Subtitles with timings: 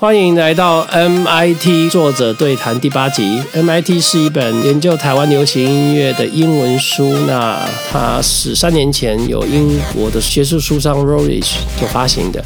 [0.00, 3.38] 欢迎来到 MIT 作者对谈第八集。
[3.52, 12.42] MIT 是一本研究台湾流行音乐的英文书，那它是三年前由英国的学术书商 Routledge 所发行的。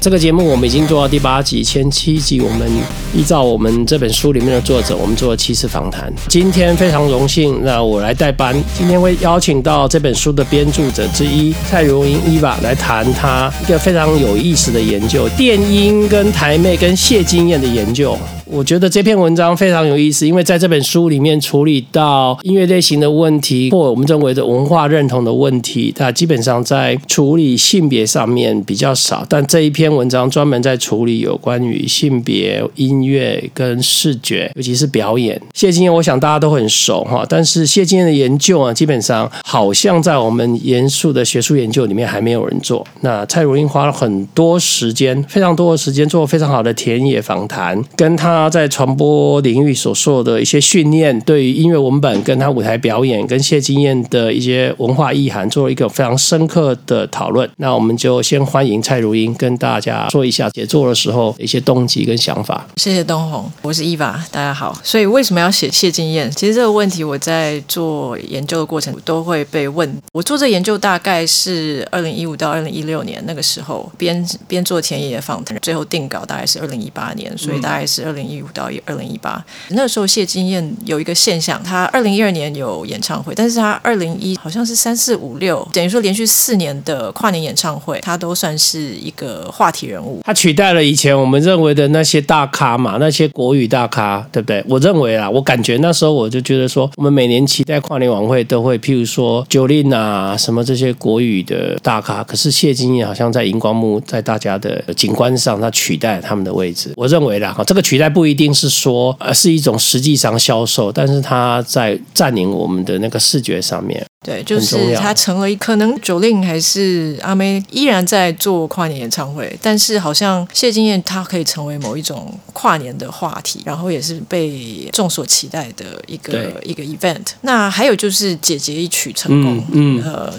[0.00, 2.70] 这个节目我们已经做到第八集，前七集我们
[3.12, 6.12] 依照我们这本书里面的作者，我们做了七次访谈。
[6.28, 18.16] 今天非常荣幸，那我来代班，今天会邀请到这本书的编著者之一蔡如英伊娃来谈他一个非常有意思的研究——电音跟台妹跟谢金燕的研究。
[18.50, 29.24] 我觉得这篇文章非常有意思，因为在这本书里面处理到音乐类型的问题，或我们认为的文化认同的问题，它基本上在处理性别上面比较少。
[29.28, 35.38] 但这一篇文章专门在处理有关于性别、音乐跟视觉，尤其是表演。
[35.52, 42.86] 谢金燕，我想大家都很熟哈，但是谢金燕的研究啊，基本上好像在我们严肃的学术研究里面还没有人做。
[43.02, 48.37] 那蔡如英花了很多时间，非常多的时间做非常好的田野访谈，跟他。
[48.38, 57.50] 他在传播领域所受的一些训练，对于音乐文本、跟他舞台表演、跟谢金燕的一些文化意涵，做了一个非常深刻的讨论。
[57.56, 62.64] 那我们就先欢迎蔡如英跟大家说一下写作的时候一些动机跟想法。
[62.76, 64.78] 谢谢东红，我是伊娃，大家好。
[64.84, 66.30] 所以为什么要写谢金燕？
[66.30, 69.92] 其实这个问题我在做研究的过程都会被问。
[70.12, 78.27] 我做这研究大概是二零一五到二零一六年那个时候，边边做田野访谈，最后定稿大概是二零一八年，所以大概是二零。
[78.28, 90.20] 一五到二零一八，那时候谢金燕有一个现象，她二零一二年有演唱会，但是她二零一好像是三四五六，等于说连续四年的跨年演唱会，她都算是一个话题人物。
[90.24, 94.62] 她取代了以前我们认为的那些大咖嘛，那些国语大咖，对不对？
[94.68, 106.92] 我认为啊，我感觉那时候我就觉得说，我们每年期待跨年晚会都会，譬如说九令啊，什么这些国语的大咖，可是谢金燕好像在荧光幕在大家的景观上，她取代他们的位置。
[106.96, 108.08] 我认为啦，哈，这个取代。
[108.08, 127.24] 不一定是说，呃，是一种实际上销售，但是它在占领我们的那个视觉上面，对，就是它成了可能九令还是阿妹依然在做跨年演唱会，但是好像谢金燕她可以成为某一种跨年的话题，然后也是被众所期待的一个一个 event。
[127.42, 130.34] 那还有就是姐姐一曲成功，嗯，呃，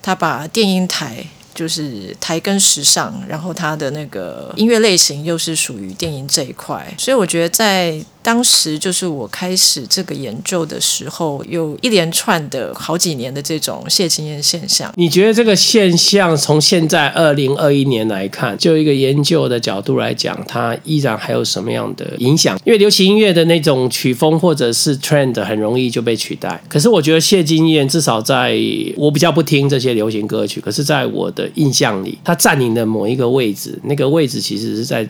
[0.00, 1.24] 她把电音台。
[1.54, 8.02] 就是台根时尚，然后他的那个音乐类型又是属于电影这一块，所以我觉得在。
[8.22, 14.92] 当时就是我开始这个研究的时候，有一连串的好几年的这种谢金燕现象。
[14.96, 22.58] 你觉得这个现象从现在二零二一年来看，就一个研究的角度来讲，它依然还有什么样的影响？
[22.64, 26.62] 因为流行音乐的那种曲风或者是 trend 很容易就被取代。
[26.68, 28.56] 可是我觉得谢金燕至少在
[28.96, 35.08] 我比较不听这些流行歌曲，可是在我的印象里，它占领的某一个位置，那个位置其实是在。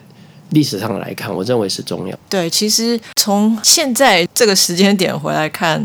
[0.53, 2.19] 历史上来看，我认为是重要。
[2.31, 5.85] 对，其实从现在这个时间点回来看，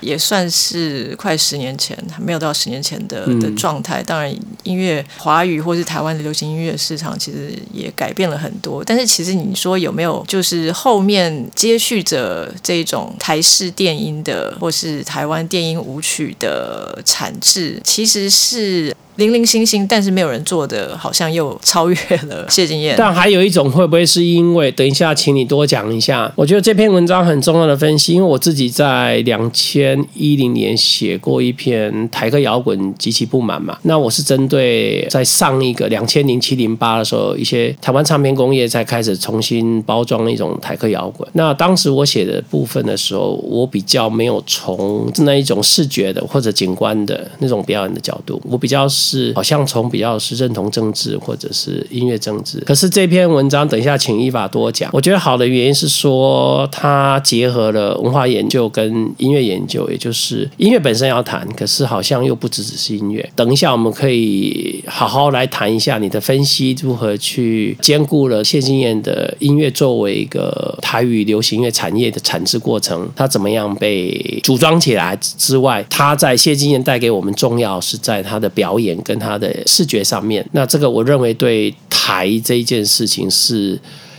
[0.00, 4.02] 也算是快十年前，还没有到十年前的的状态。
[4.02, 8.84] 当然，音乐华语或是台湾的流行音乐市场其实也改变了很多。
[8.84, 18.94] 但是，其实你说有没有，就是后面接续着这种台式电音的，或是台湾电音舞曲的产制，其实是。
[19.18, 21.96] 零零星星，但是没有人做的，好像又超越
[22.28, 22.94] 了谢金燕。
[22.96, 24.70] 但还有一种，会不会是因为？
[24.70, 26.32] 等一下，请你多讲一下。
[26.36, 33.76] 我觉得这篇文章很重要的分析，因为我自己在两千一零年写过一篇台客摇滚极其不满嘛。
[33.82, 41.28] 那我是针对在上一个两千零七零八的时候，一些台湾唱片工业在开始重新包装一种台客摇滚。
[41.32, 49.32] 那当时我写的部分的时候，我比较没有从那一种视觉的或者景观的那种表演的角度，我比较是是。
[49.38, 54.90] 好像从比较是认同政治或者是音乐政治，可是这篇文章等一下请依法多讲。
[54.92, 63.30] 我觉得好的原因是说它结合了文化研究跟音乐研究，也就是音乐本身要谈，可是好像又不只只是音乐。
[63.36, 78.97] 等一下我们可以好好来谈一下你的分析如何去兼顾了谢金燕的音乐作为一个台语流行乐产业的产制过程，它怎么样被组装起来之外，它在谢金燕带给我们重要是在它的表演。
[79.04, 83.78] 跟他的视觉上面，那这个我认为对台这一件事情是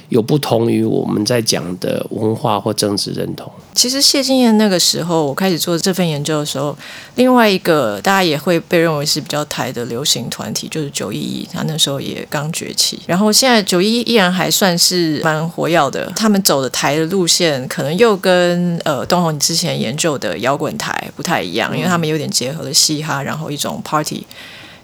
[0.09, 3.51] 有不同于我们在讲的文化或政治认同。
[3.75, 6.75] 其实谢金燕那个时候我开始做这份研究的时候，
[7.15, 12.99] 另外一个大家也会被认为是比较台的流行团体，就是九一一，他那时候也刚崛起。
[13.05, 24.25] 然后现在九一依然还算是蛮活跃的，他们走的台的路线可能又跟呃东红你之前研究的摇滚台不太一样，因为他们有点结合了嘻哈，然后一种 party。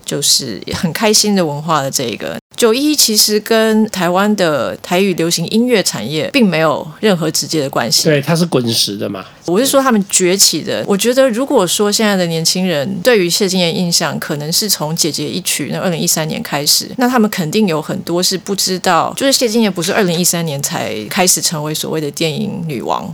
[0.05, 2.37] 就是很开心的文化的这个。
[2.55, 8.05] 九一其实跟台湾的台语流行音乐产业并没有任何直接的关系。
[8.05, 9.25] 对，它是滚石的嘛。
[9.45, 10.81] 我是说他们崛起的。
[10.87, 23.13] 我觉得如果说现在的年轻人对于谢金燕印象可能是从《姐姐一曲》那二零一三年开始，那他们肯定有很多是不知道，就是谢金燕不是二零一三年才开始成为所谓的电影女王。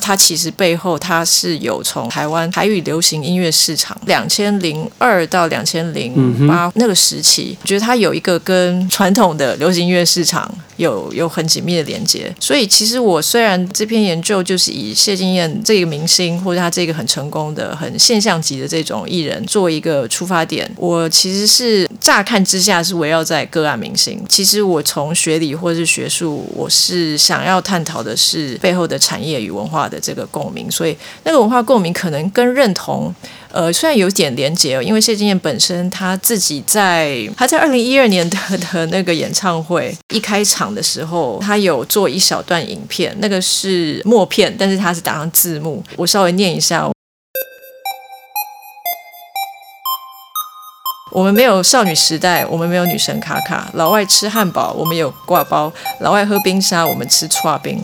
[0.00, 12.34] 它其实背后，它是有从台湾台语流行音乐市场两千零二到两千零八那个时期，我觉得它有一个跟传统的流行音乐市场有有很紧密的连接。
[12.40, 24.20] 所以，其实我虽然这篇研究就是以谢金燕这个明星或者他这个很成功的、很现象级的这种艺人做一个出发点，我其实是乍看之下是围绕在个案明星。
[24.28, 29.81] 其实我从学理或者是学术，我是想要探讨的是背后的产业与文化。
[29.88, 33.14] 的这个共鸣，所以那个文化共鸣可能跟认同，
[33.50, 46.90] 呃，虽然有点连结，因为谢金燕本身他自己在他在二零一二年的的那个演唱会一开场的时候，他有做一小段影片，那个是默片，但是他是打上字幕，我稍微念一下。
[51.14, 55.70] 我们没有少女时代，我们没有女神卡卡，老外吃汉堡，我们有挂包，
[56.00, 57.78] 老外喝冰沙，我们吃串冰。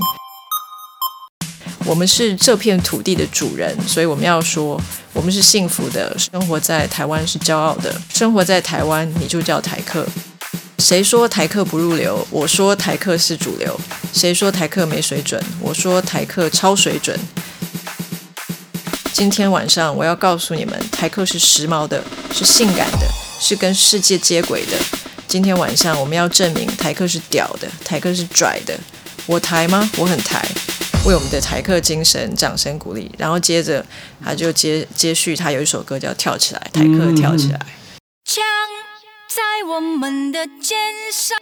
[1.89, 4.79] 我们是这片土地的主人，所以我们要说，
[5.15, 10.07] 我们是幸福的，生活在台湾是骄傲的，生活在台湾你就叫台客。
[10.79, 12.29] 谁说台客不入流？
[12.31, 13.75] 我说台客是主流。
[14.13, 15.43] 谁说台客没水准？
[15.63, 17.19] 我说台客超水准。
[19.15, 22.05] 今天晚上我要告诉你们，台客是时髦的，
[22.35, 23.09] 是性感的，
[23.41, 24.77] 是跟世界接轨的。
[25.27, 28.79] 今天晚上我们要证明台客是屌的，台客是拽的。
[29.25, 29.91] 我台吗？
[29.97, 30.47] 我很台。
[31.07, 33.85] 为我们的台客精神掌声鼓励，然后接着
[34.23, 37.59] 他就接接续，他有一首歌叫《跳起来》，台客跳起来。
[38.25, 38.45] 枪
[39.27, 40.77] 在我们的肩
[41.11, 41.39] 上。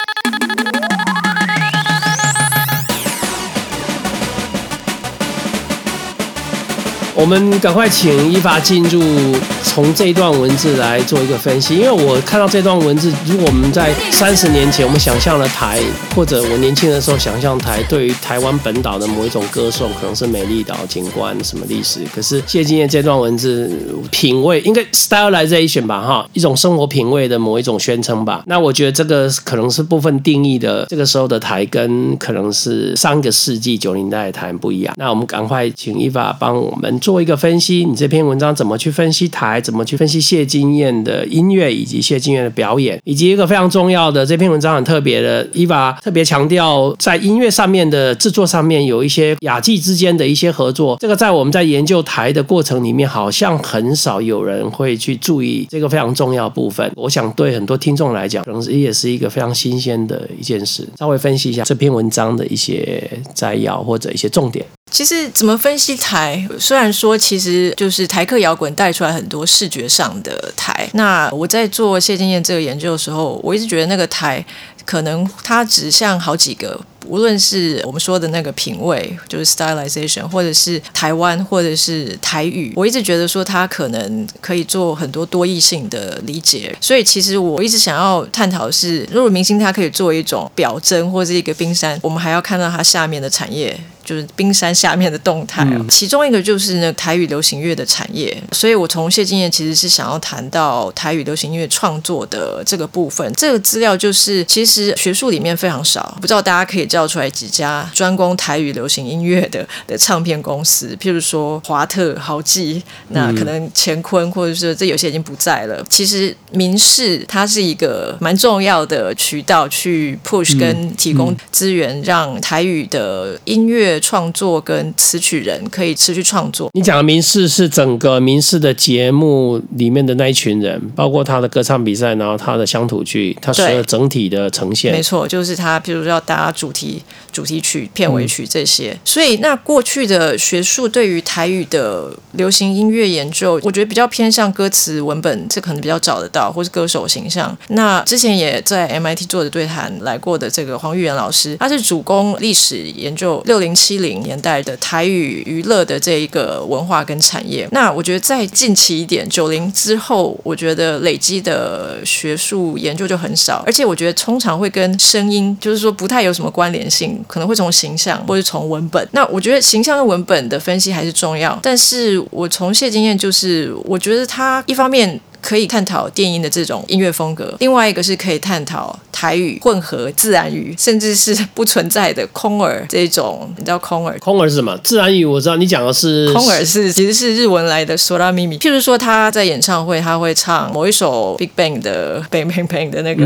[7.15, 9.37] 我们赶快请依法进入，
[9.77, 11.75] 从这一段文字来做一个分析。
[11.77, 15.79] 因为我看到这段文字，如果我们在三十年前，我们想象了台，
[16.15, 22.01] 或者我年轻的时候想象台，对于台湾本岛的某一种歌颂，可能是美丽岛景观什么历史。
[22.15, 23.71] 可是谢金燕这段文字，
[24.11, 28.43] 品味应该 stylization 吧，哈，一种生活品味的某一种宣称吧。
[28.47, 34.95] 那我觉得这个可能是部分定义的，这个时候的台跟可能是上个世纪九零代的台不一样。
[34.97, 36.99] 那我们赶快请依法帮我们。
[36.99, 39.61] 做一个分析，你这篇文章怎么去分析台？
[39.67, 43.01] 怎么去分析谢金燕的音乐以及谢金燕的表演？
[43.03, 50.97] 以及一个非常重要的这篇文章很特别的，伊娃特别强调在音乐上面的制作上面有一些雅技之间的一些合作。
[51.01, 56.89] 这个在我们在研究台的过程里面，好像很少有人会去注意这个非常重要部分。
[56.95, 60.89] 我想对很多听众来讲，可能也是一个非常新鲜的一件事。
[60.97, 63.03] 稍微分析一下这篇文章的一些
[63.35, 64.65] 摘要或者一些重点。
[64.91, 66.49] 其实怎么分析台？
[66.59, 70.89] 虽然说其实就是台客摇滚带出来很多视觉上的台。
[70.95, 74.43] 那我在做谢金燕这个研究的时候，我一直觉得那个台
[74.85, 82.73] 可能它指向好几个，无论是我们说的那个品味，就是 stylization，或者是台湾，或者是台语。
[82.77, 86.75] 我一直觉得说它可能可以做很多多义性的理解。
[86.81, 93.79] 所以其实我一直想要探讨的是，如果明星他可以做一种表征或者一个冰山，我们还要看到它下面的产业。
[94.07, 98.41] 就是冰山下面的动态，其中一个就是那台语流行乐的产业。
[98.53, 103.29] 所以我从谢金燕其实是想要谈到台语流行音乐创作的这个部分。
[103.35, 115.85] 这个资料就是其实学术里面非常少，不知道大家可以叫出来几家专攻台语流行音乐的的唱片公司，譬如说华特、豪记，那可能乾坤，或者是这有些已经不在了。
[115.91, 124.01] 其实民视它是一个蛮重要的渠道，去 push 跟提供资源，让台语的音乐。
[124.01, 126.71] 创作跟词曲人可以持续创作。
[126.75, 134.93] 你讲的民视是整个民视的节目里面的那一群人，包括他的歌唱比赛，然后他的乡土剧，他所有整体的呈现。
[134.93, 137.03] 没错，就是他，譬如要搭主题、习
[137.37, 138.97] 主题曲、片尾曲这些。
[139.05, 147.57] 所以，那过去的学术对于台语的流行音乐研究，我觉得比较偏向歌词文本，这可能比较找得到，或是歌手形象。
[147.69, 153.87] 那之前也在 MIT 做的对谈来过的这个黄玉元老师，他是主攻历史研究，六零七。
[153.87, 169.09] 七零年代的台语娱乐的这一个文化跟产业，那我觉得再近期一点，九零之后，我觉得累积的学术研究就很少，而且我觉得通常会跟声音，就是说不太有什么关联性，可能会从形象或者从文本。
[169.13, 175.21] 那我觉得形象跟文本的分析还是重要，但是我从谢经验就是，我觉得他一方面。
[175.47, 183.49] 可以探讨电音的这种音乐风格，另外一个是可以探讨台语混合自然语，甚至是不存在的空耳这种。
[183.57, 184.19] 你知道空耳？
[184.19, 184.77] 空耳是什么？
[184.83, 187.97] 自然语我知道，你讲的是空耳是其实是日文来的。
[187.97, 193.25] 索拉咪咪，譬如说他在演唱会，他会唱某一首 Big Bang 的 Bang Bang Bang 的那个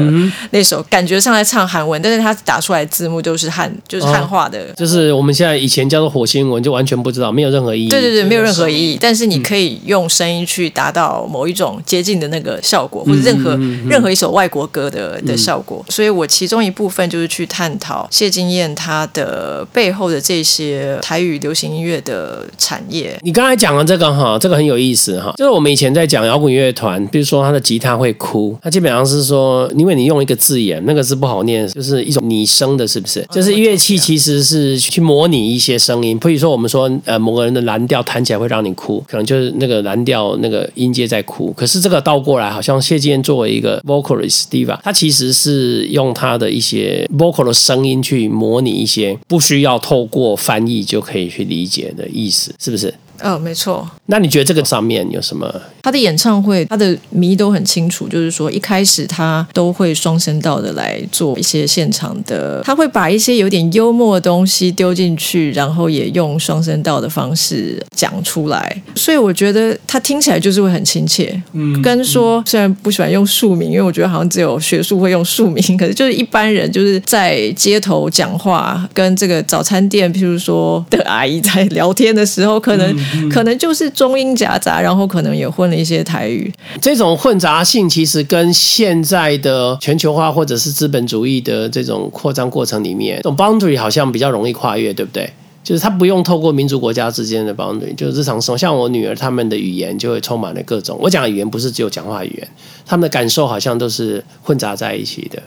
[0.51, 7.89] 那首，感觉上来唱韩文，但是他打出来字幕都是汉，就是汉化的，就是我们现在以前叫做火星文，就完全不知道，没有任何意义。
[7.89, 8.99] 对对对，没有任何意义。
[9.01, 13.51] 但是你可以用声音去达到某一种接近的那个效果，或者任何
[13.89, 15.85] 任何一首外国歌的的效果。
[15.89, 23.17] 所以我其中一部分就是去探讨谢金燕她的背后的这些台语流行音乐的产业。
[23.23, 33.25] 你刚才讲的这个哈，这个很有意思哈，就是我们以前在讲摇滚乐团，比如说他的吉他会哭，他基本上是说，因为你用一个字眼，那个字不好念，就是一种拟声的，是不是？
[33.31, 41.53] 就是乐器其实是去模拟一些声音，比如说我们说，呃，某个人的蓝调弹起来会让你哭，可能就是那个蓝调那个音阶在哭。
[41.57, 52.93] 可是这个倒过来，好像谢金燕作为一个 vocalist diva，他其实是用他的一些 vocal 的声音去模拟一些不需要透过翻译就可以去理解的意思，是不是？
[53.23, 53.89] 嗯，没错。
[54.07, 55.49] 那你觉得这个上面有什么？
[55.83, 68.83] 他的演唱会，他的迷都很清楚，就是说一开始他都会双声道的来做一些现场的，他会把一些有点幽默的东西丢进去，然后也用双声道的方式讲出来。
[68.95, 71.41] 所以我觉得他听起来就是会很亲切。
[71.53, 82.95] 嗯，跟说虽然不喜欢用庶民，因为我觉得好像只有学术会用庶民，可是就是一般人就是在街头讲话，跟这个早餐店，譬如说的阿姨在聊天的时候，可能。
[83.31, 86.53] 可能就是中英夹杂，然后可能也混了一些台语。
[86.81, 95.31] 这种混杂性其实跟现在的全球化或者是资本主义的这种扩张过程里面，这种 boundary 好像比较容易跨越，对不对？
[95.63, 100.99] 就是他不用透过民族国家之间的 boundary，就是日常生活，像我女儿他们的语言就会充满了各种。
[101.01, 102.49] 我讲的语言不是只有讲话语言，
[102.87, 105.41] 他们的感受好像都是混杂在一起的。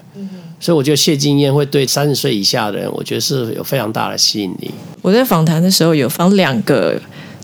[0.59, 4.71] 所以我觉得谢金燕会对三十岁以下的人，我觉得是有非常大的吸引力。
[5.01, 7.01] 我在访谈的时候有访两个。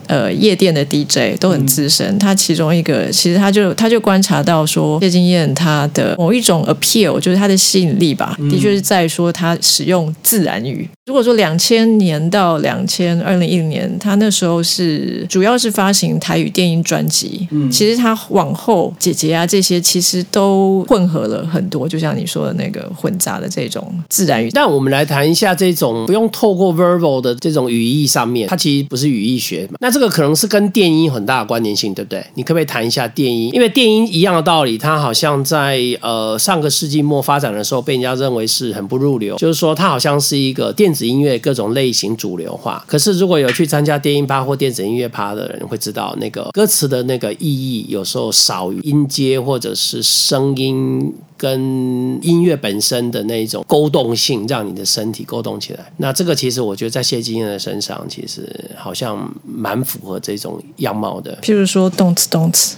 [0.10, 2.18] 呃，夜店的 DJ 都很资深。
[2.18, 10.90] 他其中一个，其实他就他就观察到说，谢金燕他的某一种 appeal，就是他的吸引力吧，的确是在说他使用自然语。
[11.06, 17.48] 如果说两千年到两千二零一零年，他那时候是主要是发行台语电音专辑。
[17.52, 24.50] 嗯，其实他往后姐姐啊这些，其实都混合了很多，就像你说的那个混杂的这种自然语。
[24.54, 29.78] 那我们来谈一下这种不用透过 verbal 的这种语义上面，它其实不是语义学嘛？
[29.80, 32.26] 那这这个可能是跟电音很大的关联性，对不对？
[32.36, 33.50] 你可不可以谈一下电音？
[33.52, 42.82] 因为电音一样的道理，它好像在呃上个世纪末发展的时候，被人家认为是很不入流，就是说它好像是一个电子音乐各种类型主流化。
[42.88, 51.14] 可是如果有去参加电音趴或电子音乐趴的人，会知道那个歌词的那个意义有时候少于音阶或者是声音。
[51.40, 55.80] 跟音乐本身的那种勾动性，让你的身体勾动起来。
[55.96, 61.38] 那这个其实我觉得在谢金燕的身上，其实好像蛮符合这种样貌的。
[61.42, 62.76] 譬如说动词动词，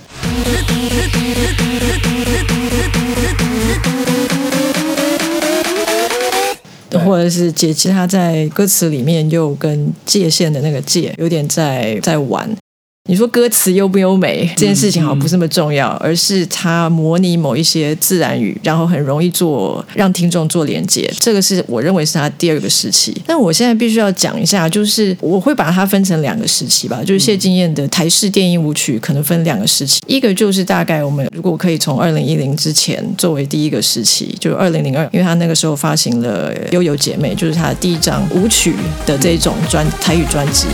[7.04, 12.56] 或者是姐其他在歌词里面又跟界限的那个界有点在在玩。
[13.12, 21.12] 你说歌词优不优美这件事情好像不是那么重要，而是它模拟某一些自然语，然后很容易做让听众做连接。
[21.20, 23.14] 这个是我认为是它第二个时期。
[23.28, 27.04] 但我现在必须要讲一下，就是我会把它分成两个时期吧。
[27.04, 38.74] 就是谢金燕的台式电音舞曲可能分两个时期，一个就是大概我们如果可以从二零一零之前作为第一个时期，就是二零零二，因为他那个时候发行了《悠悠姐妹》，就是他的第一张舞曲
[39.06, 40.68] 的这种专台语专辑。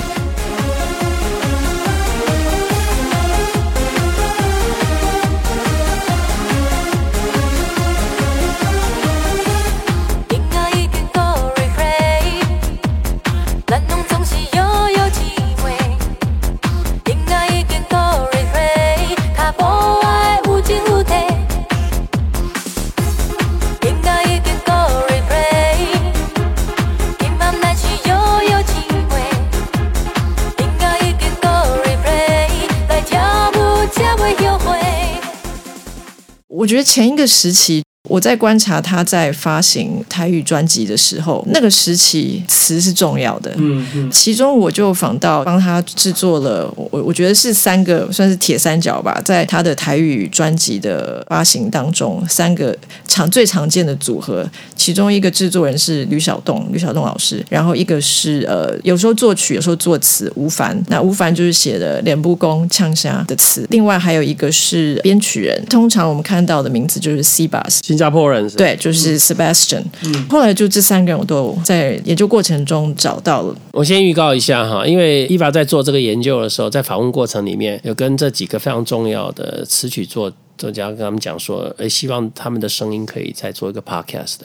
[36.68, 43.54] 我觉得前一个时期，我在观察他在发行台语专辑的时候，那个时期词是重要的。
[43.58, 52.76] 嗯嗯，其中我就访到帮他制作了，我我觉得是三个算是铁三角吧，在他的台语专辑的发行当中，三个
[53.08, 67.80] 常最常见的组合，其中一个制作人是吕小栋，吕小栋老师，然后一个是呃有时候作曲，有时候作词吴凡，那吴凡就是写的《脸部宫呛虾》的词，另外还有一个是编曲人，通常我们看到的名字就是 C Bus。
[67.98, 69.84] 新加坡人是对，就是 Sebastian。
[70.30, 73.56] 后来就这三个人，我都在研究过程中找到了。
[73.72, 84.36] 我先预告一下哈，因为伊娃在做这个研究的时候，在访问过程里面有跟这几个非常重要的词曲作作家跟他们讲说，呃，希望他们的声音可以再做一个 podcast。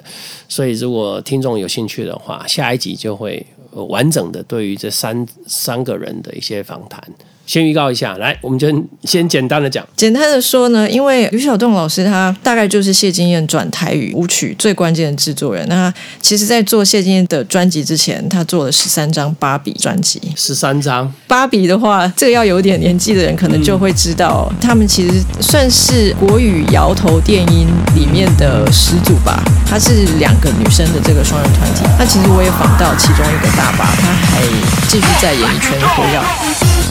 [0.48, 7.02] 所以如果听众有兴趣的话，下一集就会呃完整的对于这三三个人的一些访谈。
[7.46, 8.68] 先预告一下，来，我们就
[9.04, 9.86] 先简单的讲。
[9.96, 15.66] 简单的说呢，因为吕小栋老师他大概就是谢金燕转台语舞曲最关键的制作人。
[15.68, 20.20] 那其实，在做谢金燕的专辑之前，他做了十三张芭比专辑。
[20.36, 29.42] 十三张芭比的话，这个要有点年纪的人可能就会知道，他们其实算是国语摇头电音里面的始祖吧。
[29.66, 31.82] 他是两个女生的这个双人团体。
[31.98, 34.42] 那其实我也访到其中一个大把，他还
[34.88, 36.81] 继续在演艺圈活跃。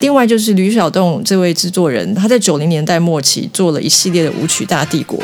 [0.00, 5.22] 另外就是吕小栋这位制作人，他在九零年代末期做了一系列的舞曲大帝国。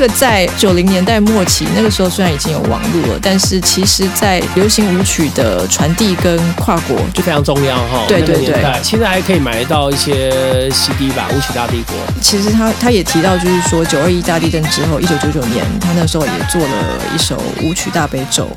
[0.00, 8.04] 个在九零年代末期，那个时候虽然已经有网络了，但是其实，在流行舞曲的传递跟跨国就非常重要哈。
[8.08, 11.94] 对对对，现在还可以买到一些 CD 吧，《舞曲大帝国》。
[12.22, 18.48] 其实他他也提到，就是说九二一大地震之后，一九九九年，他那时候也做了一首舞曲大悲咒。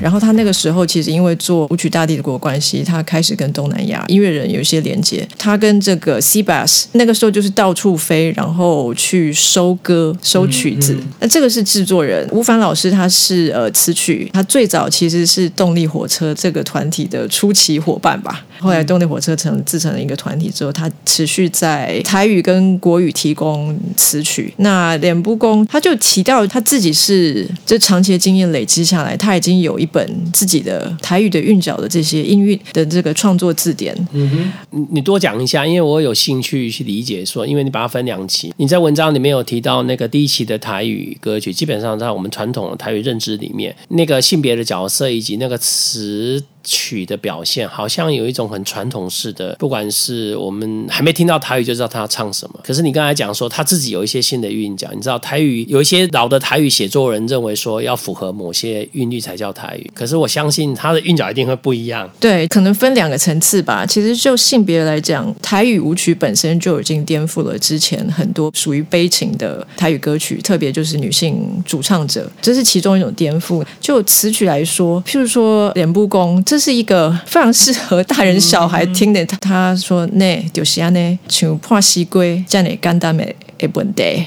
[0.00, 5.26] 然后他那个时候其实因为做舞曲大帝国关系，他开始跟东南亚音乐人有一些连接。
[5.38, 10.96] 他跟这个 C Bass 那个时候就是到处飞，然后去收歌、收曲子。
[11.20, 18.44] 那这个是制作人吴凡老师，他是呃词曲，他最早其实是动力火车这个团体的初期伙伴吧。
[18.58, 24.52] 后来动力火车成自成了一个团体之后，他持续在台语跟国语提供词曲。
[24.58, 33.94] 那脸部工他就提到他自己是这长期的经验累积下来，他已经有一本自己的台语的韵脚的这些音韵的这个创作字典。
[34.12, 46.42] 嗯哼，你你多讲一下，因为我有兴趣去理解说，因为你把它分两期，你在文章里面有提到那个第一期的台语歌曲，基本上在我们传统的台语认知里面，那个性别的角色以及那个词。
[46.62, 52.60] 曲的表现好像有一种很传统式的，不管是我们还没听到台语就知道他要唱什么。
[52.62, 62.08] 可是你刚才讲说他自己有一些新的韵脚，你知道台语有一些老的台语写作人认为说要符合某些韵律才叫台语，可是我相信他的韵脚一定会不一样。
[62.20, 63.86] 对，可能分两个层次吧。
[63.86, 73.64] 其实就性别来讲，台语舞曲本身就已经颠覆了之前很多属于悲情的台语歌曲，特别就是女性主唱者，这是其中一种颠覆。
[73.80, 76.42] 就词曲来说，譬如说脸部工。
[76.50, 79.24] 这是一个非常适合大人小孩听的。
[79.24, 83.24] 他他说：“那就是安呢，像破西龟这样的简单的
[83.56, 84.26] 的问题。”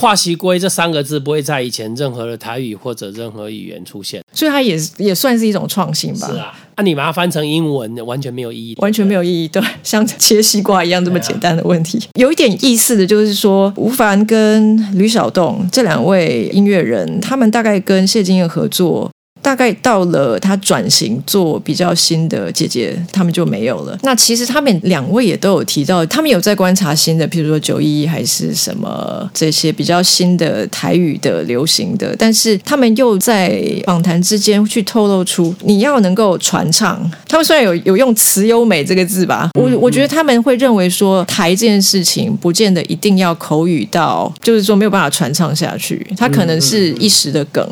[0.00, 6.26] 化习归这三个字不会在以前任何的台语或者任何语言出现，所以它也也算是一种创新吧。
[6.26, 9.46] 是啊，那你把它翻成英文，完全没有意义，完全没有意义。
[9.46, 19.10] 对，像切西瓜一样这么简单的问题，有一点意思的就是说，吴凡跟吕小栋这两位音乐人，他们大概跟谢金燕合作。
[19.42, 23.98] 大概到了他转型做比较新的姐姐，他们就没有了。
[24.02, 37.10] 那其实他们两位也都有提到，他们有在观察新的，譬如说九一还是什么这些比较新的台语的流行的，但是他们又在访谈之间去透露出，你要能够传唱。
[37.26, 47.66] 他们虽然有有用词优美这个字吧，我我觉得他们会认为说台这件事情不见得一定要口语到，就是说没有办法传唱下去，它可能是一时的梗。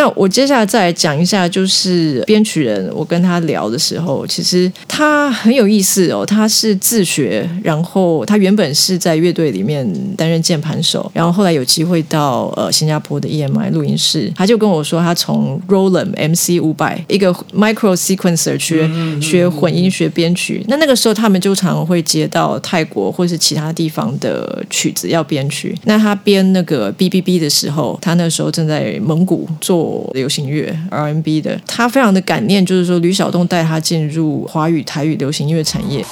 [0.00, 6.26] 那我接下来再来讲一下，就是编曲人，我跟他聊的时候，其实他很有意思哦。
[6.26, 18.90] 他是自学，然后他原本是在乐队里面担任键盘手，然后后来有机会到呃新加坡的 EMI 录音室，他就跟我说，他从 Roland MC 五百一个 Micro Sequencer 学
[19.22, 20.62] 学混音、学编曲。
[20.68, 25.74] 那那个时候他们就常会接到泰国或是其他地方的曲子要编曲。
[25.84, 36.04] 那他编那个 BBB 的时候，他那时候正在蒙古做流行乐 RMB 的，他非常的感念，就是说吕小东带他进入华语台语流行音乐产业。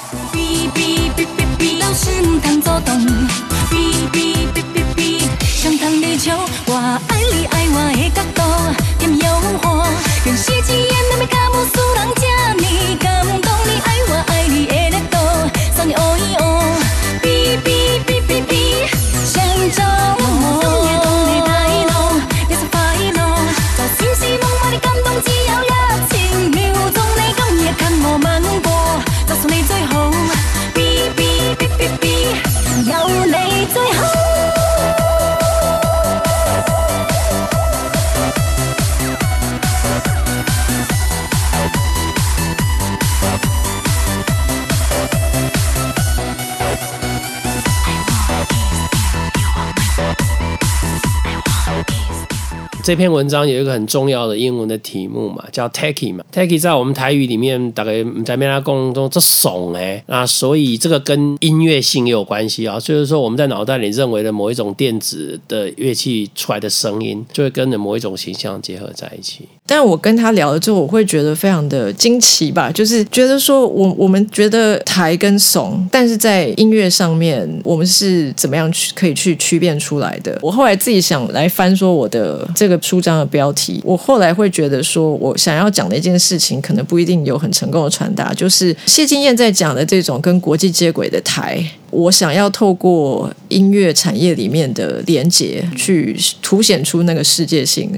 [52.88, 56.24] 这篇文章有一个很重要的英文的题目嘛，叫 “tacky” 嘛。
[56.32, 62.80] ，“tacky” 在我们台语里面大概在面拉共中这怂哎，那所以这个跟音乐性也有关系啊。
[62.80, 69.46] 就是说我们在脑袋里认为的某一种电子的乐器出来的声音，就会跟着某一种形象结合在一起。
[69.68, 80.36] 但我跟他聊了之后，我会觉得非常的惊奇吧，就是觉得说我我们觉得台跟怂，但是在音乐上面，我们是怎么样去可以去区辨出来的？
[80.42, 82.76] 我后来自己想来翻说我的这个。
[82.88, 88.32] 书章的标题，我后来会觉得说，我想要讲的一件事情，可能不一定有很成功的传达。
[88.32, 97.92] 就是谢金燕在讲的这种跟国际接轨的台，我想要透过音乐产业里面的连接，去凸显出那个世界性。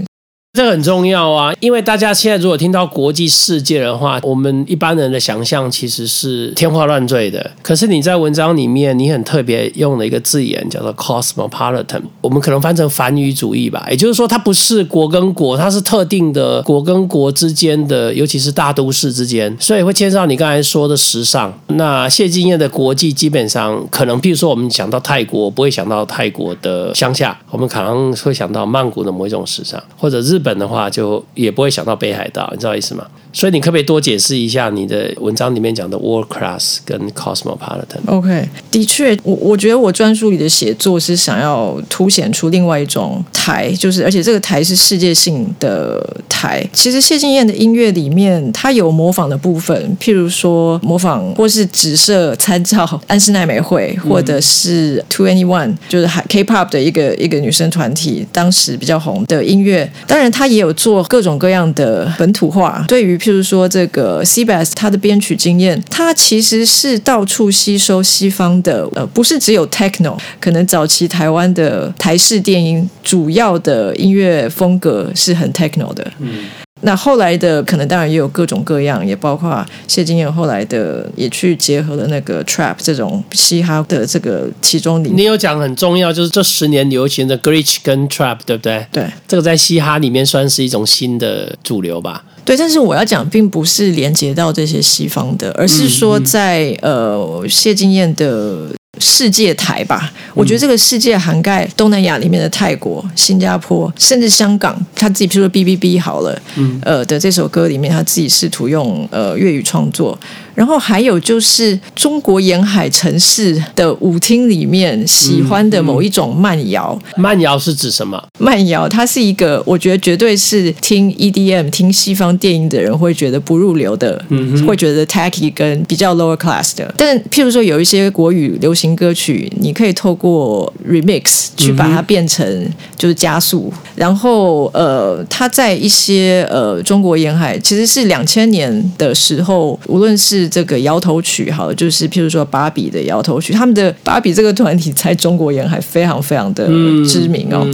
[0.60, 7.50] 这很重要啊，因为大家现在如果听到国际世界的话，我们一般人的想象其实是天花乱坠的。
[7.62, 13.86] 可是你在文章里面，你很特别用了一个字眼，叫做 cosmopolitan，我们可能翻成繁语主义吧。
[13.90, 21.50] 也就是说，它不是国跟国，它是特定的国跟国之间的，尤其是大都市之间，所以会牵涉到你刚才说的时尚。
[21.68, 30.38] 那谢金燕的国际基本上可能，比如说我们想到泰国，不会想到泰国的乡下，我们可能会想到曼谷的某一种时尚，或者日。
[30.38, 33.06] 本的话就也不会想到北海道，你知道意思吗？
[33.32, 46.66] 所以你可不可以多解释一下你的文章里面讲的 world class 跟 cosmopolitan？OK，的确，我我觉得我专书里的写作是想要凸显出另外一种台，就是而且这个台是世界性的台。
[46.72, 59.88] 其实谢金燕的音乐里面，它有模仿的部分，譬如说模仿或是直射参照安室奈美惠，或者是 Two Anyone，就是 K-pop 的一个一个女生团体，当时比较红的音乐。
[60.08, 63.19] 当然，他也有做各种各样的本土化，对于。
[63.20, 76.10] 譬如说，这个 C B S 他的编曲经验，他其实是到处吸收西方的，呃，不是只有 techno，可能早期台湾的台式电音主要的音乐风格是很 techno 的。
[76.18, 76.46] 嗯。
[76.82, 85.10] 那后来的可能当然也有各种各样，也包括谢金燕后来的也去结合了那个 trap 这种嘻哈的这个其中里。
[85.10, 88.86] 你有讲很重要，就是这十年流行的 glitch 跟 trap，对不对？
[88.90, 92.24] 对，这个在嘻哈里面算是一种新的主流吧。
[92.44, 98.68] 对，但是我要讲，并不是连接到这些西方的，而是说在呃谢金燕的
[99.00, 100.12] 世界台吧。
[100.34, 104.78] 我觉得这个世界涵盖东南亚里面的泰国、新加坡，甚至香港。
[104.94, 106.40] 他自己，譬如说 B B B 好了，
[106.82, 110.16] 呃的这首歌里面，他自己试图用呃粤语创作。
[110.54, 116.98] 然后还有就是中国沿海城市的舞厅里面喜欢的某一种慢摇。
[117.16, 118.22] 慢摇是指什么？
[118.38, 124.22] 慢摇它是一个，我觉得绝对是听 EDM、听西方电影的人会觉得不入流的，
[124.66, 126.92] 会觉得 tacky 跟比较 lower class 的。
[126.96, 133.72] 但譬如说有一些国语流行歌曲，你可以透过 remix 去把它变成就是加速。
[133.94, 146.66] 然后呃，它在一些呃中国沿海其实是两千年的时候，无论是这个摇头曲，好，就是譬如说芭比的摇头曲，他们的芭比这个团体在中国沿海非常非常的
[147.06, 147.66] 知名哦。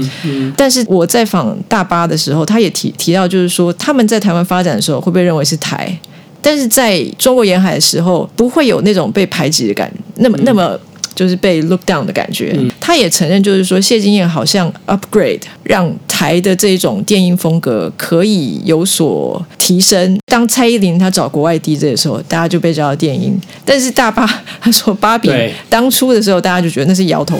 [0.56, 5.98] 但是我在访大巴的时候，他也提提到，就是说他们在台湾发展的时候会被认为是台，
[6.40, 10.78] 但是在中国沿海的时候不会有那种被排挤的感，那么那么。
[11.16, 12.56] 就是被 look down 的感觉。
[12.78, 20.16] 他也承认，就是说谢金燕好像 upgrade 让台的这种电音风格可以有所提升。
[20.26, 23.36] 当蔡依林她找国外 DJ 的时候，大家就被叫到电音。
[23.64, 24.24] 但是大巴
[24.60, 25.30] 他说芭比
[25.68, 27.38] 当初的时候，大家就觉得那是摇头。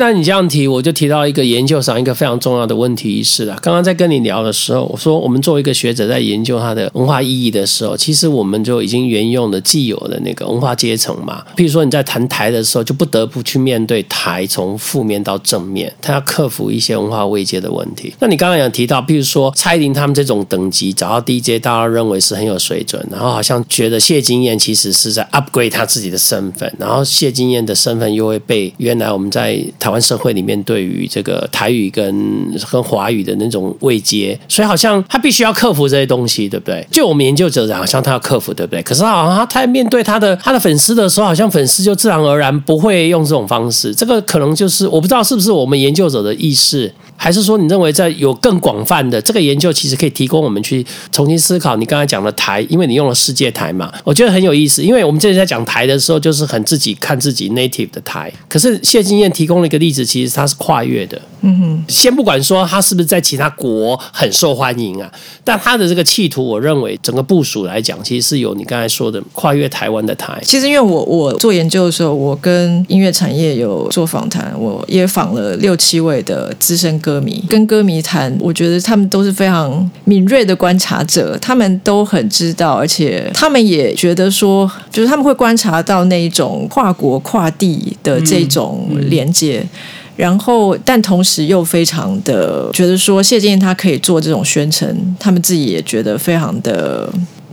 [0.00, 3.58] 然你这样提，我就提到一个研究上一个非常重要的问题是了。
[3.62, 11.44] 刚刚在跟你聊的时候，我说我们作为一个学者在研究它的文化意义的时候，其实我们就已经沿用了既有的那个文化阶层嘛。
[11.54, 18.14] 譬如说你在谈台的时候，就不得不去面对台从负面到正面，他要克服一些文化慰藉的问题。
[18.20, 29.89] 那你刚刚有提到，譬如说蔡依林他们这种等级找到 DJ，大家认为是很有水准，然后好像觉得谢金燕其实是在 upgrade 他自己的身份，然后谢金燕的身份又会被原来我们在台。
[29.90, 36.86] 台湾社会里面对于这个台语跟跟华语的那种未接，所以好像他必须要克服这些东西，对不对？
[36.92, 38.80] 就我们研究者好像他要克服，对不对？
[38.84, 43.92] 可是好像他在面对他的他的粉丝的时候，好像粉丝就自然而然不会用这种方式。
[43.92, 46.92] 这个可能就是我不知道是不是我们研究者的意识。
[47.22, 54.82] 还是说，你认为在有更广泛的这个研究，其实可以提供我们去重新思考你刚才讲的台，因为你用了世界台嘛，我觉得很有意思。
[54.82, 58.32] 因为我们这里在讲台的时候，就是很自己看自己 native 的台。
[58.48, 61.20] 可是谢金燕提供了一个例子，其实它是跨越的。
[61.42, 65.12] 嗯哼，先不管说它是不是在其他国很受欢迎啊，
[65.44, 70.40] 但它的这个企图，我认为整个部署来讲，其实是有你刚才说的跨越台湾的台。
[70.42, 77.09] 其实因为我我做研究的时候，我跟音乐产业有做访谈，我也访了六七位的资深歌。
[77.10, 89.66] 歌迷跟歌迷谈，我觉得他们都是非常敏锐的观察者，他们都很知道，而且他们也觉得说，就是他们会观察到那一种跨国跨地的这种连接，
[90.14, 97.12] 然后但同时又非常的觉得说，谢金燕他可以做这种宣称，他们自己也觉得非常的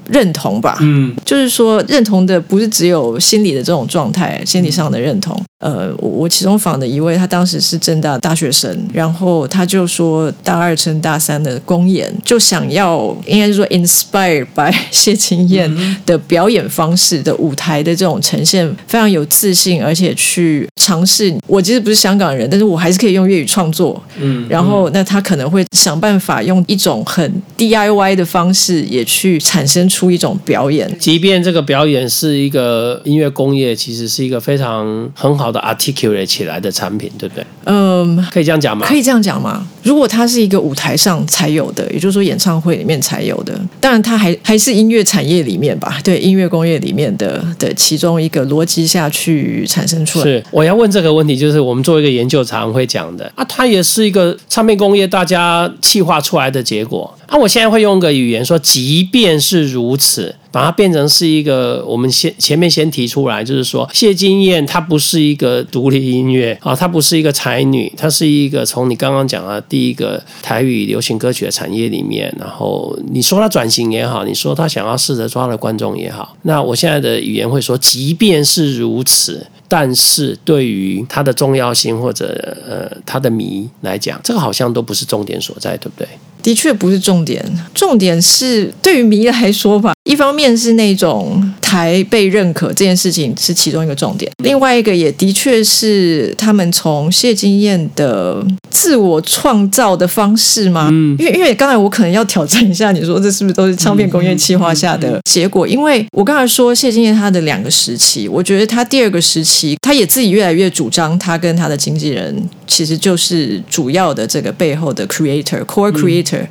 [0.10, 5.40] 认同吧，嗯，就是说认同的不是只有心理的这种状态，心理上的认同。
[5.60, 21.36] 呃，我我其中访的一位，他当时是正大大学生，然后他就说，大二升大三的公演，就想要应该是说 inspired by 谢青燕的表演方式的舞台的这种呈现，非常有自信，而且去尝试。
[21.48, 24.00] 我其实不是香港人，但是我还是可以用粤语创作。
[24.20, 30.94] 嗯，然后那他可能会想办法用一种很 DIY 的方式，也去产生出一种表演。
[31.00, 35.38] 即便这个表演是一个音乐工业，其实是一个非常很。
[35.38, 37.46] 好的 articulate 起来的产品，对不对？
[37.66, 38.88] 嗯，可以这样讲吗？
[38.88, 39.68] 可以这样讲吗？
[39.88, 45.98] 如果它是一个舞台上才有的，也就是说演唱会里面才有的，当然它还还是音乐产业里面吧？
[46.04, 50.26] 对，音乐工业里面的的其中一个逻辑下去产生出来。
[50.26, 57.18] 是，我要问这个问题，就是我们做一个研究常会讲的啊，它也是一个唱片工业大家气化出来的结果。
[57.28, 60.36] 啊，我现在会用个语言说，即便是如此。
[60.52, 86.08] 把它变成是一个，我们先前面先提出来，就是说谢金燕她不是一个独立音乐啊，她不是一个才女，她是一个从你刚刚讲的第一个台语流行歌曲的产业里面，然后你说她转型也好，你说她想要试着抓的观众也好，那我现在的语言会说，即便是如此，但是对于它的重要性或者呃它的迷来讲，这个好像都不是重点所在，对不对？
[86.42, 89.94] 的确不是重点，重点是对于迷来说吧。
[90.08, 100.88] 一方面是那种台被认可这件事情是其中一个重点，另外一个也的确是他们从谢金燕的自我创造的方式吗？
[100.92, 105.68] 嗯，因为因为刚才我可能要挑战一下，你说这是不是都是唱片工业计划下的结果？
[105.68, 116.48] 因为我刚才说谢金燕她的两个时期，我觉得她第二个时期，她也自己越来越主张，她跟她的经纪人其实就是主要的这个背后的 creator core creator，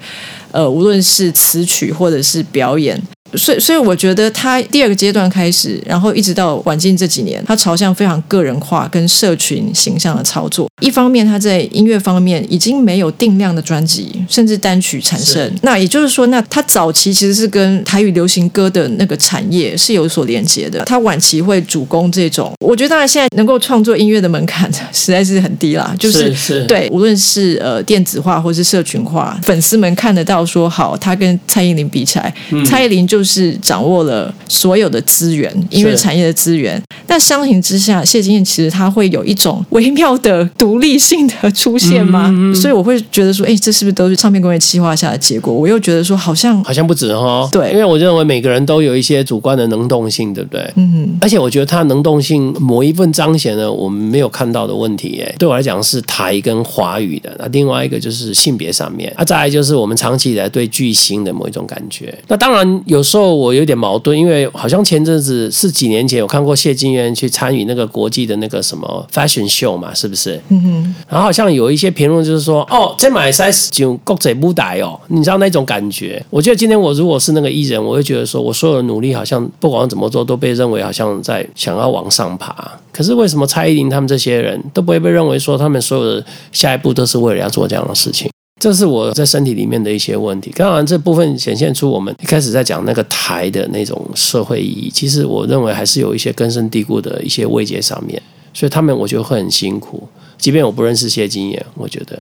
[0.53, 3.01] 呃，无论是词曲或者是表演。
[3.37, 10.69] 所以，所以我觉得他第二个阶段开始，然后一直到晚近这几年，他朝向非常个人化跟社群形象的操作。
[10.81, 15.53] 一方面，他在音乐方面已经没有定量的专辑，甚至单曲产生。
[15.63, 20.85] 那也就是说，那他早期其实是跟台语流行歌的那个产业是有所连接的。
[20.85, 32.33] 他晚期会主攻这种，我觉得当然现在能够创作音乐的门槛实在是很低啦，就是对，无论是呃电子化或是社群化，粉丝们看得到说好，他跟蔡依林比起来，
[32.65, 33.26] 蔡依林就。
[33.27, 36.81] 就是掌握了所有的资源，音乐产业的资源。
[37.09, 42.33] 那相形之下，谢金燕其实他会有一种微妙的独立性的出现吗？
[42.55, 45.53] 所以我会觉得说，哎，这是不是都是唱片工业企划下的结果？
[45.53, 47.49] 我又觉得说，好像好像不止哦。
[47.51, 50.71] 对，因为我认为每个人都有一些主观的能动性，对不对？
[50.77, 51.19] 嗯。
[51.21, 55.21] 而且我觉得他能动性某一份彰显了我们没有看到的问题。
[55.27, 57.35] 哎，对我来讲是台跟华语的。
[57.41, 62.17] 那另外一个就是性别上面，啊，再来就是我们长期以来对巨星的某一种感觉。
[62.29, 70.41] 那当然有时候我有点矛盾，因为好像前阵子是几年前我看过谢金燕去参与那个国际的那个什么 fashion show 嘛，是不是？
[70.49, 70.95] 嗯哼。
[71.09, 76.25] 然后好像有一些评论就是说，哦，这买 size 就国际舞台哦，你知道那种感觉。
[76.31, 82.79] 我觉得今天我如果是那个艺人，我会觉得说我所有的努力好像不管怎么做都被认为好像在想要往上爬。
[82.93, 88.31] 可是为什么蔡依林他们这些人都不会被认为说他们所有的下一步都是为了要做这样的事情？
[88.59, 90.51] 这是我在身体里面的一些问题。
[90.57, 94.91] 当然，这部分显现出我们一开始在讲那个台的那种社会意义。
[94.91, 98.21] 其实我认为还是有一些根深蒂固的一些位阶上面，
[98.55, 100.09] 所以他们我觉得会很辛苦。
[100.39, 102.19] 即便我不认识谢金燕，我觉得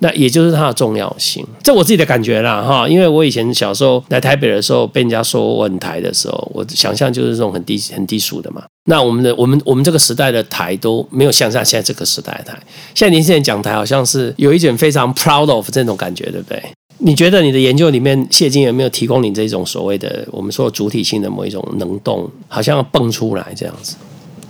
[0.00, 1.46] 那也就是它的重要性。
[1.62, 2.86] 这我自己的感觉啦，哈。
[2.86, 8.62] 因为我以前小时候来台北的时候，被人家说我很台的时候，我想象就是这种很低很低俗的嘛。
[8.90, 12.58] 那我们的我们我们这个时代的台都没有像像现在这个时代的台，
[12.92, 16.60] 现在年轻人讲台好像是有一点非常 proud of 这种感觉，对不对？
[16.98, 23.94] 你觉得你的研究里面谢金有没有提供你这种所谓的我们说主体性的某一种能动，好像要蹦出来这样子？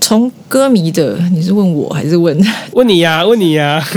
[0.01, 2.37] 从歌迷的，你是问我还是问
[2.73, 3.25] 问你呀？
[3.25, 3.85] 问你呀？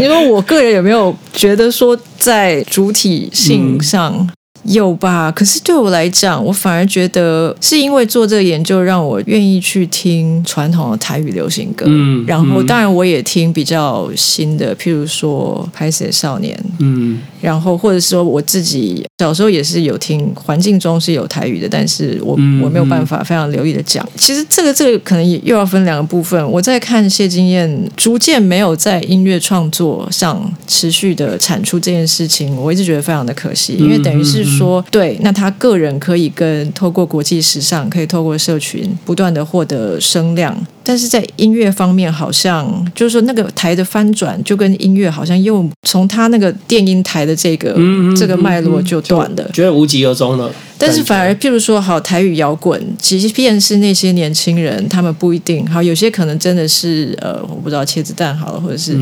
[0.00, 4.28] 你 说我个人有没有觉得说在主体性上？
[4.66, 5.30] 有吧？
[5.30, 11.84] 可是对我来讲，我反而觉得是因为做这个研究，让我愿意去听传统的台语流行歌。
[11.88, 16.56] 嗯，然后当然我也听比较新的，譬如说《拍摄少年》。
[16.80, 24.06] 嗯，然后或者说我自己小时候也是有听，环境中是有台语的，但是我我没有办法非常流利的讲。
[24.16, 26.50] 其实这个这个可能又要分两个部分。
[26.50, 34.55] 我在看谢金燕逐渐没有在音乐创作上持续的产出这件事情，我一直觉得非常的可惜，因为等于是。
[34.56, 47.76] 说对，那他个人可以跟透过国际时尚，可以透过社群不断的获得声量，但是在音乐方面，好像就是说那个台的翻转，就跟音乐好像又从他那个电音台的这个
[48.16, 50.50] 这个脉络就断了，觉得无疾而终了。
[50.78, 58.98] 但是反而，譬如说，好台语摇滚，即便是那些年轻人，他们不一定好，有些可能真的是呃，我不知道茄子蛋好了，或者是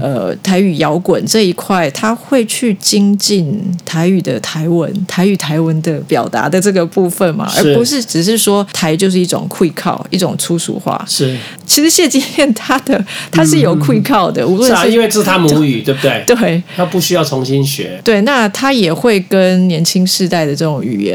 [0.00, 11.02] 呃台语摇滚这一块，他会去精进台语的台文、台语台文的表达的这个部分嘛，而不是只是说台就是一种会靠一种粗俗化。
[11.08, 16.22] 是，其实谢金燕他的他是有会靠的，无论是因为这是他母语，对不对？
[16.28, 17.98] 对，他不需要重新学。
[18.04, 21.05] 对，那他也会跟年轻世代的这种语言。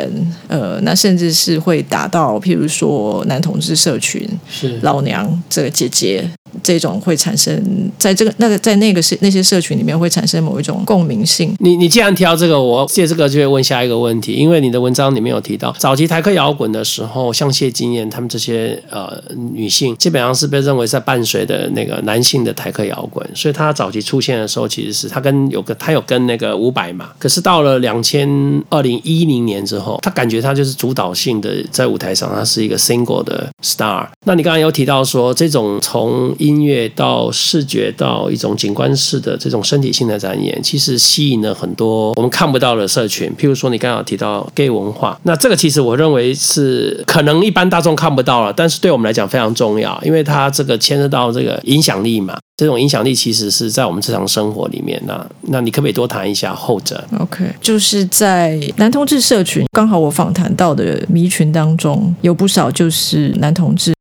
[0.48, 6.30] 呃，那甚至是会打到，譬如说男同志社群，是老娘这个姐姐。
[6.64, 7.62] 这种会产生
[7.98, 11.56] 在这个那个在那个是那些社群里面会产生某一种共鸣性。
[11.60, 19.22] 你你既然提到这个，我借这个就会问下一个问题，因为你的文章里面有提到，早期台客摇滚的时候，像谢金燕他们这些呃
[19.54, 28.30] 女性，基本上是被认为在伴随的那个男性的台客摇滚，所以她早期出现的时候，其实是她跟有个她有跟那个伍佰嘛，可是到了两千
[28.70, 34.08] 二零一零年之后，她感觉她就是主导性的在舞台上，她是一个 single 的 star。
[34.26, 43.32] 那你刚刚有提到说这种从音乐到视觉到一种景观式的这种身体性的展演，其实吸引了很多我们看不到的社群。
[43.38, 52.38] 譬如说，你刚刚提到 gay 文化，那这个其实我认为是可能一般大众看不到了，但是对我们来讲非常重要，因为它这个牵涉到这个影响力嘛。
[52.58, 55.02] 这种影响力其实是在我们日常生活里面。
[55.08, 63.94] 那那你可不可以多谈一下后者？OK，就是在男同志社群，刚好我访谈到的迷群当中，有不少就是男同志。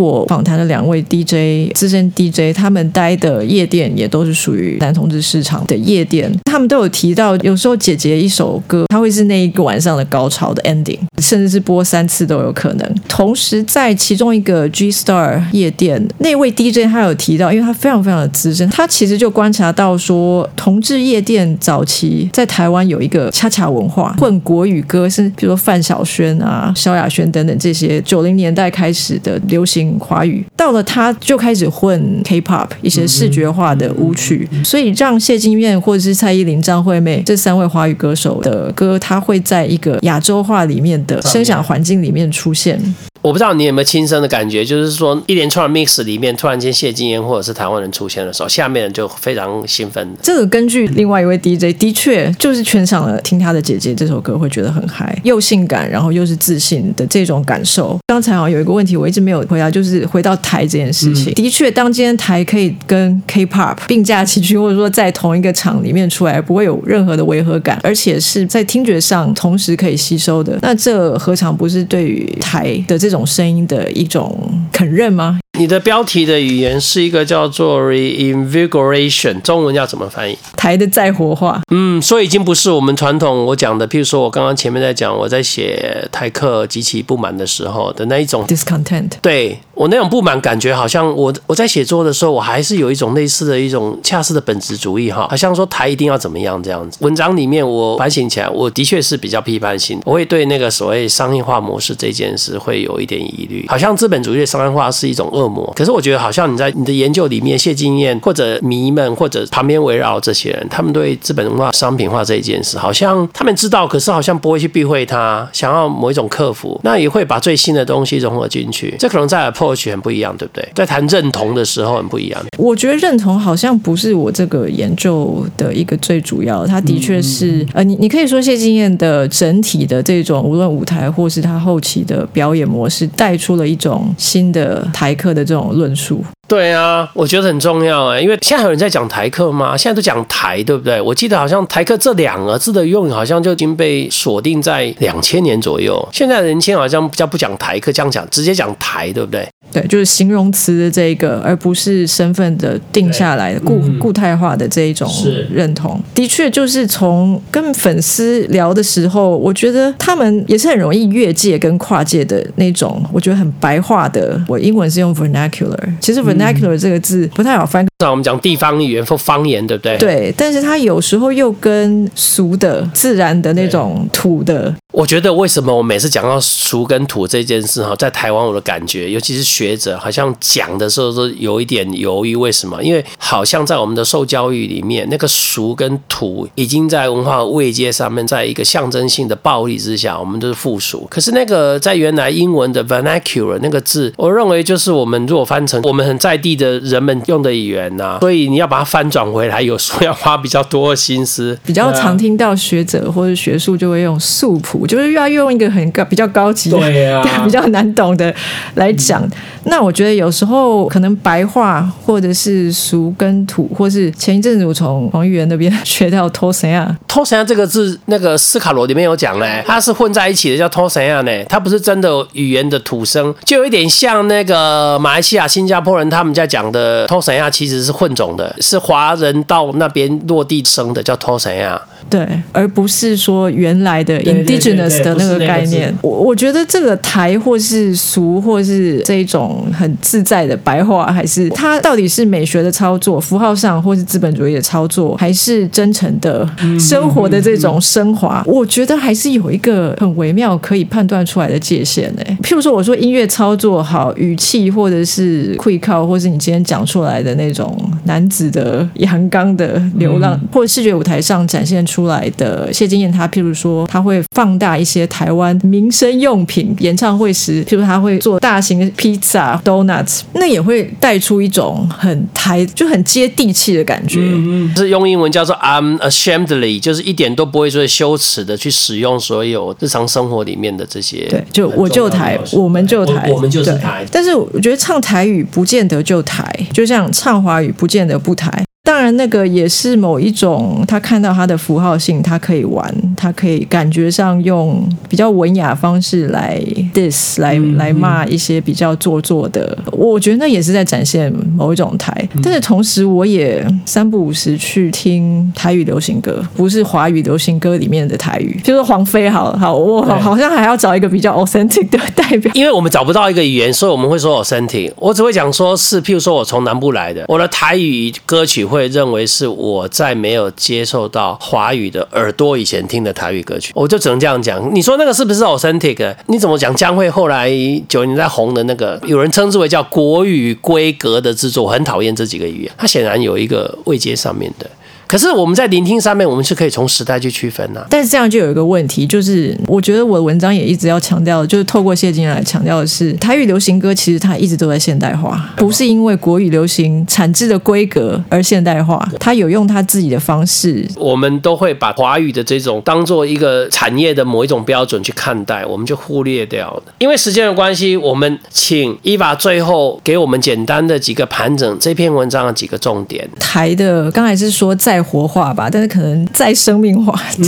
[0.00, 6.28] 我访谈的两位 DJ 资深 DJ，他们待的夜店也都是属于男同志市场的夜店。
[6.46, 12.94] 他们都有提到，有时候姐姐一首歌，它会是那一个晚上的高潮的 ending，甚至是播三次都有可能。
[13.08, 29.83] 同时，在其中一个 G Star 夜店，那位 DJ 他有提到，因为他非常非常的资深，他其实就观察到说，同志夜店早期在台湾有一个恰恰文化，混国语歌，是比如说范晓萱啊、萧亚轩等等这些九零年代开始的流行。
[29.98, 42.80] 华语到了，他就开始混 K-pop 一些视觉化的舞曲，所以让谢金燕或者是蔡依林、张惠妹这三位华语歌手的歌，他会在一个亚洲化里面的声响环境里面出现。
[43.24, 50.06] 我不知道你有没有亲身的感觉，就是说一连串的 mix 里面，突然间谢金燕或者是台湾人出现的时候，下面人就非常兴奋。
[50.22, 57.98] 这个根据另外一位 DJ，的确就是全场的听他的姐姐这首歌会觉得很嗨，又性感，然后又是自信的这种感受。
[58.06, 61.32] 刚才好像有一个问题我一直没有回答，就是回到台这件事情。
[61.32, 75.38] 的确，当今天台可以跟 K-pop 并驾齐驱，或者说在同一个场里面出来，不会有任何的违和感，而且是在听觉上同时可以吸收的，那这何尝不是对于台的这种声音的一种肯认吗？
[75.58, 80.36] 你的标题的语言是一个叫做 reinvigoration，中文要怎么翻译？
[80.56, 81.60] 台的再活化。
[81.70, 89.10] 嗯，所以已经不是我们传统我讲的，譬如说我刚刚前面在讲，我在写台客极其不满的时候的那一种 discontent。
[89.22, 96.98] 对我那种不满感觉，好像我我在写作的时候，我还是有一种类似的一种恰似的本质主义哈，好像说台一定要怎么样这样子。
[97.02, 105.48] 文章里面我反省起来，我的确是比较批判性，我会对那个所谓商业化模式这件事会有一点疑虑，好像资本主义的商业化是一种恶。
[105.48, 118.94] 魔，可是我觉得好像你在你的研究里面，谢金燕或者迷们或者旁边围绕这些人，他们对资本文化商品化这一件事，好像他们知道，可是好像不会去避讳它，想要某一种克服，那也会把最新的东西融合进去。
[118.98, 120.68] 这可能在 approach 很不一样，对不对？
[120.74, 122.42] 在谈认同的时候很不一样。
[122.58, 135.24] 我觉得认同好像不是我这个研究的一个最主要，它的确是呃，你你可以说谢金燕的整体的这种无论舞台或是他后期的表演模式，是带出了一种新的台客。
[135.34, 139.76] 的这种论述，对啊，我觉得很重要哎，因为现在有人在讲台客吗？
[139.76, 141.00] 现在都讲台，对不对？
[141.00, 146.08] 我记得好像台客这两个字的用语，好像就已经被锁定在两千年左右。
[146.12, 149.48] 现在人轻好像比较不讲台客，这样讲直接讲台，对不对？
[149.74, 155.10] 对，就是形容词的这个，而不是身份的定下来的固固态化的这一种
[155.50, 156.00] 认同。
[156.14, 163.04] 的确，就是从跟粉丝聊的时候，我觉得他们也是很容易越界跟跨界的那种。
[163.12, 167.84] 我觉得很白话的，我英文是用 vernacular，其实 vernacular 这个字不太好翻。
[168.04, 169.96] 那我们讲地方语言或方言，对不对？
[169.96, 174.74] 对，但是它有时候又跟俗的、自然的那种土的。
[174.92, 182.36] 我觉得为什么我每次讲到俗跟土这件事哈，在台湾我的感觉，尤其是学者，好像讲的时候都有一点犹豫。
[182.36, 182.80] 为什么？
[182.84, 191.06] 因为好像在我们的受教育里面，那个俗跟土已经在文化位阶上面，在一个象征性的暴力之下，我们都是附属。
[191.10, 201.58] 可是那个在原来英文的 vernacular 那个字，我认为就是我们如果翻成我们很在地的人们用的语言呐，所以你要把它翻转回来，有时候要花比较多的心思。
[201.64, 204.86] 比较常听到学者或者学术就会用素朴。
[204.86, 208.34] 就是又要用一个很高、比较高级、对啊， 比较难懂的
[208.74, 209.22] 来讲。
[209.64, 231.80] 那我觉得有时候可能白话或者是俗跟土，或是前一阵子我从黄玉元那边学到托神啊，托神啊这个字，那个斯卡罗里面有讲嘞，它是混在一起的，叫托神啊呢，它不是真的语言的土生，就有一点像那个马来西亚、新加坡人他们在讲的托神啊，其实是混种的，是华人到那边落地生的，叫托谁啊。
[232.10, 235.92] 对，而不是说原来的 indigenous 的那个概念。
[236.02, 246.46] 我我觉得这个台或是俗或是这一种很自在的白话，还是它到底是美学的操作，符号上或是资本主义的操作，还是真诚的
[246.78, 248.42] 生活的这种升华？
[248.46, 252.22] 我觉得还是有一个很微妙可以判断出来的界限呢。
[252.42, 257.63] 譬如说，我说音乐操作好，语气或者是会靠，或是你今天讲出来的那种
[258.04, 262.04] 男子的阳刚的流浪，或者视觉舞台上展现出。
[262.04, 274.20] 来的谢金燕，他譬如说，他会放大一些台湾民生用品，演唱会时，譬如他会做大型的披萨、donuts，那也会带出一种很台，就很接地气的感觉。
[274.20, 281.26] 嗯是用英文叫做 I'm ashamedly，就是一点都不会说羞耻的去使用所有日常生活里面的这些。
[281.30, 284.04] 对，就我就台，我们就台，我们就是台。
[284.12, 288.64] 但是我觉得唱台语不见得就台，就像唱华话语不见得不抬。
[288.94, 296.62] 当然，那个也是某一种，他看到他的符号性，他可以玩，他可以感觉上用比较文雅方式来
[296.94, 299.76] dis 来来骂一些比较做作的。
[299.90, 302.14] 我觉得那也是在展现某一种台。
[302.40, 309.28] 但是同时，我也三不五时去听台语流行歌，不是华语流行歌里面的台语，就是黄飞。
[309.28, 314.92] 好好，我好像还要找一个比较 authentic 的代表，因为我们找不到一个语言，所以我们会说 authentic。
[314.94, 318.64] 我只会讲说是，譬如说我从南部来的，我的台语歌曲。
[318.64, 324.74] 会认为是我在没有接受到华语的耳朵以前听的台语歌曲，我就只能这样讲。
[324.74, 326.14] 你说那个是不是 authentic？
[326.26, 326.74] 你怎么讲？
[326.74, 327.50] 江蕙后来
[327.88, 332.72] 九零年代红的那个，有人称之为叫国语规格的制作，我很讨厌这几个语言。
[332.76, 334.68] 它显然有一个未接上面的。
[335.06, 337.86] 可是我们在聆听上面，我们是可以从时代去区分的。
[337.90, 350.86] 但是这样就有一个问题，就是我觉得我的文章也一直要强调，就是透过谢金来强调的是，台语流行歌其实它一直都在现代化，不是因为国语流行产制的规格而现代化，它有用它自己的方式。
[350.96, 356.82] 我们都会把华语的这种当做一个产业的某一种标准去看待，我们就忽略掉了。
[356.98, 363.28] 因为时间的关系，我们请伊娃最后给我们简单的几个盘整这篇文章的几个重点。
[363.38, 367.46] 台的刚才是说再活化吧，但是可能再生命化，这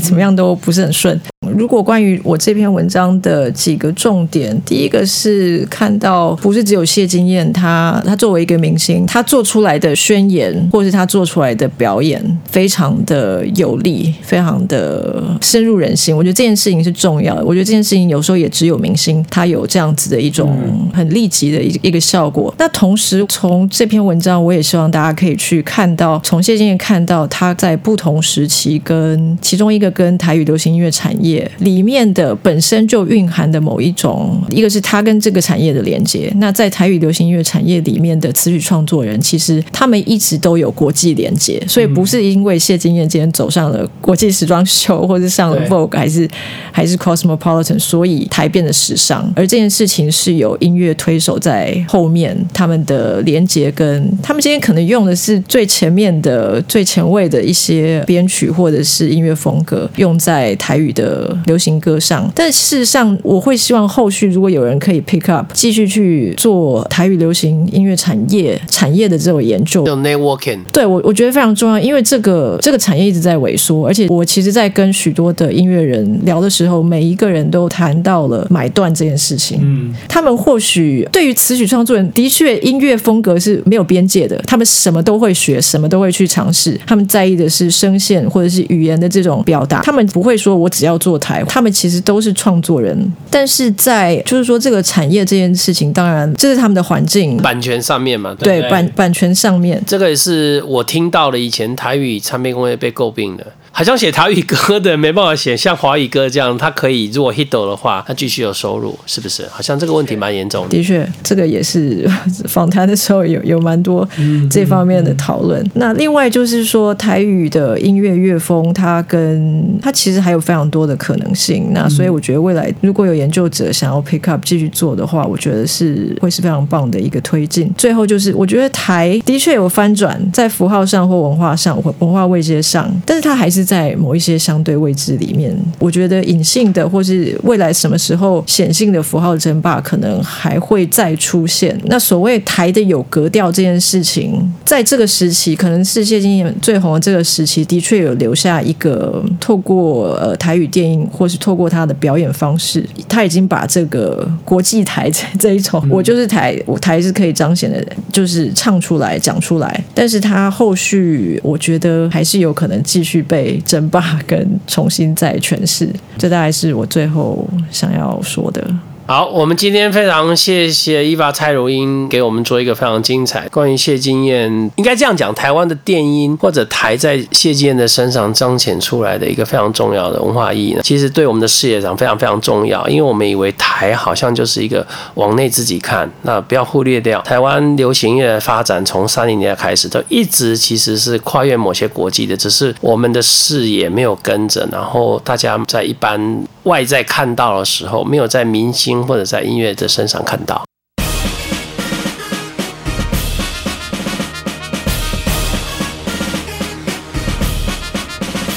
[0.00, 1.20] 怎么样都不是很顺。
[1.54, 12.20] 如果关于我这篇文章的几个重点，第一个是看到不是只有谢金燕，她她作为一个明星，她做出来的宣言或是她做出来的表演，
[12.50, 16.16] 非常的有力，非常的深入人心。
[16.16, 17.44] 我觉得这件事情是重要的。
[17.44, 20.58] 我觉得这件事情有时候也只有明星他有这样子的一种
[20.92, 22.52] 很立即的一一个效果。
[22.58, 31.50] 那同时从这篇文章，我也希望大家可以去看到，从谢金燕看到他在不同时期跟其中一个跟台语流行音乐产业。
[31.58, 36.32] 里面的本身就蕴含的某一种，一个是他跟这个产业的连接。
[36.36, 46.30] 那在台语流行音乐产业里面的词曲创作人，其实他们一直都有国际连接，所以不是因为谢金燕今天走上了国际时装秀，或者上了 Vogue，还是
[46.70, 49.28] 还是 Cosmopolitan，所以台变得时尚。
[49.34, 61.34] 而这件事情是有音乐推手在后面，他们的连接跟他们今天可能用的是最前面的、最前卫的一些编曲或者是音乐风格，用在台语的。
[61.46, 69.86] 流行歌上，但事实上，我会希望后续如果有人可以 pick up，继续去做台语流行音乐产业产业的这种研究。
[69.86, 79.60] 有 networking，对我我觉得非常重要，因为这个这个产业一直在萎缩，而且我其实，在跟许多的音乐人聊的时候，每一个人都谈到了买断这件事情。
[79.62, 86.65] 嗯，他们或许对于词曲创作人，的确音乐风格是没有边界的，他们什么都会学，什么都会去尝试。
[86.86, 97.36] 他们在意的是声线或者是语言的这种表达，他们不会说我只要做台，他们其实都是创作人，但是在就是说这个产业这件事情，当然这是他们的环境。
[97.38, 103.46] 版权上面嘛，对版版权上面，这个也是我听到了以前台语唱片工业被诟病的。
[103.76, 109.46] 好像写台语歌的没办法写像华语歌这样，他可以如果 hit 的话，他继续有收入，是不是？
[109.50, 110.70] 好像这个问题蛮严重的。
[110.70, 112.08] 的确，这个也是
[112.48, 114.08] 访谈的时候有有蛮多
[114.50, 115.62] 这方面的讨论。
[115.74, 121.74] 那另外就是说，台语的音乐乐风，它跟它其实还有非常多的可能性。
[121.74, 127.70] 那所以我觉得未来如果有研究者想要 pick up 继续做的话，我觉得是会是非常棒的一个推进。
[127.76, 133.65] 最后就是，我觉得台的确有翻转，在符号上或文化上或文化位阶上，但是它还是。
[133.66, 141.76] 在某一些相对位置里面，我觉得隐性的或是未来什么时候显性的符号争霸，可能还会再出现。
[141.86, 159.84] 那所谓台的有格调这件事情，在这个时期，可能世界经验最红的这个时期，的确有留下一个透过呃台语电影，或是透过他的表演方式，他已经把这个国际台这一种，我就是台，我台是可以彰显的，就是唱出来讲出来。
[159.92, 163.55] 但是他后续，我觉得还是有可能继续被。
[163.60, 165.88] 争霸跟重新再诠释，
[166.18, 168.66] 这大概是我最后想要说的。
[169.08, 184.84] 好，我们今天非常谢谢伊娃蔡如英给我们做一个非常精彩关于谢金燕，应该这样讲，台湾的电音或者台在谢金燕的身上彰显出来的一个非常重要的文化意义呢，其实对我们的事业上非常非常重要，因为我们以为台好像就是一个
[185.14, 198.95] 往内自己看，那不要忽略掉台湾流行乐的发展，从三零年代开始都一直其实是跨越某些国际的，只是我们的视野没有跟着，然后大家在一般外在看到的时候，没有在明星。
[199.04, 200.64] 或者在音乐的身上看到，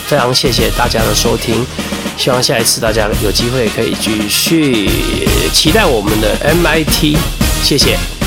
[0.07, 1.65] 非常谢谢大家的收听，
[2.17, 4.89] 希望下一次大家有机会可以继续
[5.53, 7.17] 期待我们的 MIT，
[7.63, 8.18] 谢谢。